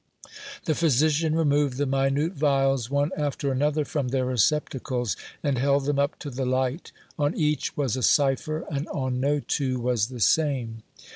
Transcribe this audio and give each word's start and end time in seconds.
The 0.65 0.73
physician 0.73 1.35
removed 1.35 1.77
the 1.77 1.85
minute 1.85 2.33
vials 2.33 2.89
one 2.89 3.11
after 3.15 3.51
another 3.51 3.85
from 3.85 4.07
their 4.07 4.25
receptacles, 4.25 5.15
and 5.43 5.59
held 5.59 5.85
them 5.85 5.99
up 5.99 6.17
to 6.21 6.31
the 6.31 6.43
light; 6.43 6.91
on 7.19 7.37
each 7.37 7.77
was 7.77 7.95
a 7.95 8.01
cipher, 8.01 8.65
and 8.71 8.87
on 8.87 9.19
no 9.19 9.39
two 9.41 9.79
was 9.79 10.07
the 10.07 10.19
same. 10.19 10.81